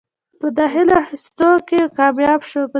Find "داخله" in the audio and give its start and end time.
0.57-0.93